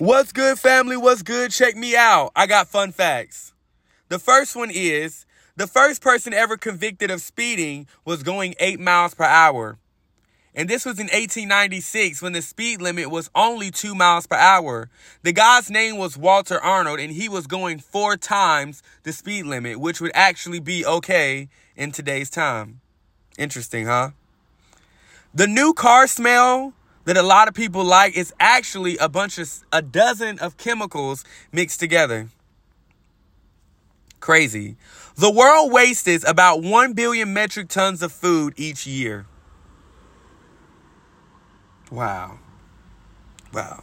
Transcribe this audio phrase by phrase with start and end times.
[0.00, 0.96] What's good, family?
[0.96, 1.50] What's good?
[1.50, 2.32] Check me out.
[2.34, 3.52] I got fun facts.
[4.08, 5.26] The first one is
[5.56, 9.76] the first person ever convicted of speeding was going 8 miles per hour.
[10.54, 14.88] And this was in 1896 when the speed limit was only 2 miles per hour.
[15.22, 19.80] The guy's name was Walter Arnold and he was going 4 times the speed limit,
[19.80, 22.80] which would actually be okay in today's time.
[23.36, 24.12] Interesting, huh?
[25.34, 26.72] The new car smell
[27.10, 31.24] that a lot of people like is actually a bunch of a dozen of chemicals
[31.50, 32.28] mixed together.
[34.20, 34.76] Crazy.
[35.16, 39.26] The world wastes about 1 billion metric tons of food each year.
[41.90, 42.38] Wow.
[43.52, 43.82] Wow.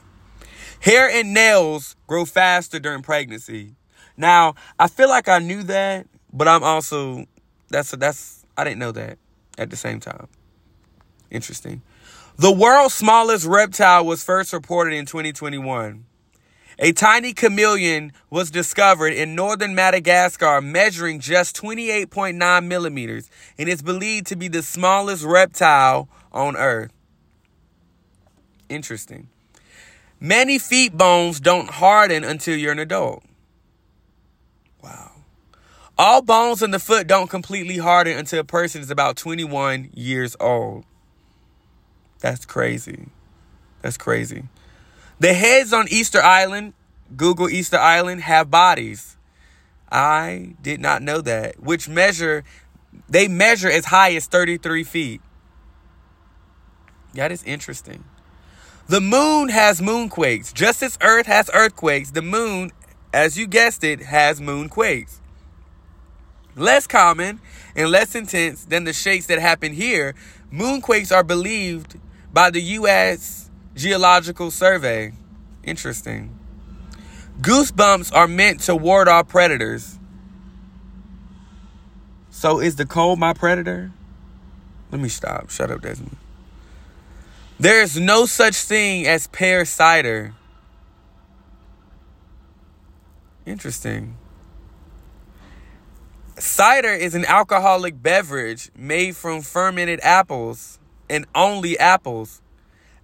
[0.79, 3.75] Hair and nails grow faster during pregnancy.
[4.15, 7.25] Now, I feel like I knew that, but I'm also
[7.67, 9.17] that's that's I didn't know that
[9.57, 10.29] at the same time.
[11.29, 11.81] Interesting.
[12.39, 16.05] The world's smallest reptile was first reported in 2021.
[16.77, 24.27] A tiny chameleon was discovered in northern Madagascar measuring just 28.9 millimeters and is believed
[24.27, 26.91] to be the smallest reptile on Earth.
[28.69, 29.29] Interesting.
[30.19, 33.23] Many feet bones don't harden until you're an adult.
[34.83, 35.11] Wow.
[35.97, 40.35] All bones in the foot don't completely harden until a person is about 21 years
[40.39, 40.85] old.
[42.19, 43.09] That's crazy.
[43.81, 44.45] That's crazy.
[45.19, 46.73] The heads on Easter Island,
[47.15, 49.17] Google Easter Island, have bodies.
[49.91, 51.59] I did not know that.
[51.61, 52.43] Which measure,
[53.09, 55.21] they measure as high as 33 feet.
[57.13, 58.03] That is interesting.
[58.87, 60.53] The moon has moonquakes.
[60.53, 62.71] Just as Earth has earthquakes, the moon,
[63.13, 65.19] as you guessed it, has moonquakes.
[66.55, 67.39] Less common
[67.75, 70.15] and less intense than the shakes that happen here,
[70.51, 71.97] moonquakes are believed
[72.33, 73.49] by the U.S.
[73.75, 75.13] Geological Survey.
[75.63, 76.37] Interesting.
[77.41, 79.99] Goosebumps are meant to ward off predators.
[82.29, 83.91] So is the cold my predator?
[84.91, 85.49] Let me stop.
[85.49, 86.17] Shut up, Desmond.
[87.59, 90.33] There is no such thing as pear cider.
[93.45, 94.15] Interesting.
[96.37, 100.77] Cider is an alcoholic beverage made from fermented apples
[101.09, 102.41] and only apples.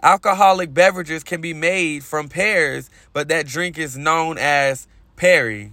[0.02, 5.72] Alcoholic beverages can be made from pears, but that drink is known as perry.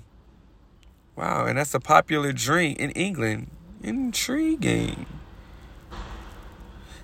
[1.17, 3.51] Wow, and that's a popular drink in England.
[3.83, 5.07] Intriguing.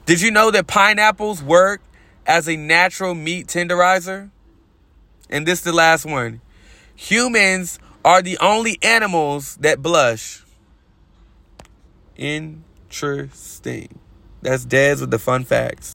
[0.07, 1.83] Did you know that pineapples work
[2.27, 4.31] as a natural meat tenderizer?
[5.29, 6.41] And this is the last one.
[6.95, 10.45] Humans are the only animals that blush.
[12.17, 13.99] Interesting.
[14.47, 15.85] That's Dez with the fun facts.